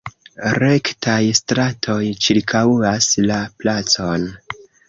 [0.61, 1.99] Rektaj stratoj
[2.29, 4.31] ĉirkaŭas la placon.